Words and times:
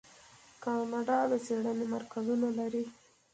کاناډا 0.63 1.19
د 1.31 1.33
څیړنې 1.45 1.85
مرکزونه 1.95 2.47
لري. 2.59 2.83